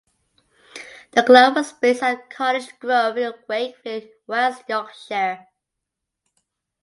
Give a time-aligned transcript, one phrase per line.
[1.11, 5.45] The club was based at College Grove in Wakefield, West Yorkshire.